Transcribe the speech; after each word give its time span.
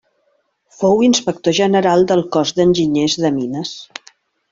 Fou 0.77 1.01
inspector 1.07 1.55
general 1.57 2.05
del 2.13 2.23
Cos 2.37 2.53
d'Enginyers 2.61 3.19
de 3.27 3.31
Mines. 3.37 3.75